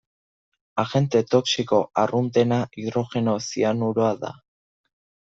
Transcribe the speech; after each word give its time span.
Agente 0.83 1.19
toxiko 1.33 1.81
arruntena 2.03 2.57
hidrogeno 2.79 3.37
zianuroa 3.51 4.09
da. 4.25 4.33